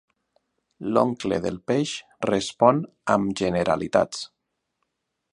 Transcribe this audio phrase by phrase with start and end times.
[0.93, 1.91] L'oncle del peix
[2.29, 2.79] respon
[3.17, 4.23] amb generalitats.